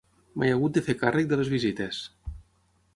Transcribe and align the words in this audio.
M'he 0.43 0.47
hagut 0.53 0.79
de 0.79 0.83
fer 0.87 0.95
càrrec 1.03 1.29
de 1.33 1.41
les 1.43 1.53
visites. 1.57 2.03